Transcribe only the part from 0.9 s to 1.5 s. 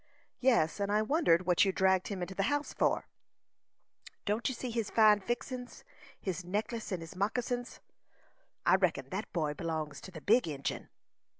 I wondered